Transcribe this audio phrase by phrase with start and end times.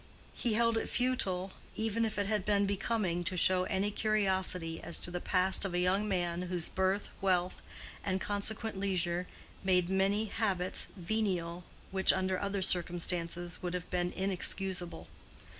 [0.33, 4.97] He held it futile, even if it had been becoming, to show any curiosity as
[5.01, 7.61] to the past of a young man whose birth, wealth,
[8.03, 9.27] and consequent leisure
[9.63, 15.07] made many habits venial which under other circumstances would have been inexcusable.